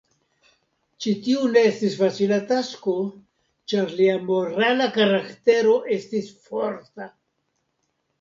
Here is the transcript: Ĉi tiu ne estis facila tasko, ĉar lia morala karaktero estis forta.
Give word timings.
Ĉi 1.03 1.11
tiu 1.25 1.41
ne 1.57 1.61
estis 1.71 1.97
facila 1.99 2.39
tasko, 2.51 2.95
ĉar 3.73 3.91
lia 3.99 4.15
morala 4.31 4.87
karaktero 4.95 5.77
estis 5.97 6.33
forta. 6.47 7.07